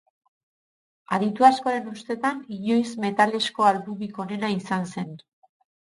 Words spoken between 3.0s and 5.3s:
metalezko albumik onena izan zen.